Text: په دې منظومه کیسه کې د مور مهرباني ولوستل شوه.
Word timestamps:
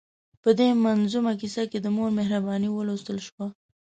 په 0.43 0.49
دې 0.59 0.67
منظومه 0.83 1.33
کیسه 1.41 1.63
کې 1.71 1.79
د 1.81 1.87
مور 1.95 2.09
مهرباني 2.19 2.69
ولوستل 2.71 3.17
شوه. 3.27 3.47